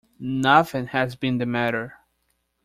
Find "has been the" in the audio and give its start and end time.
0.87-1.45